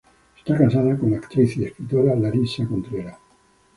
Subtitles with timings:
[0.35, 3.19] Está casado con la actriz y escritora Larissa Contreras.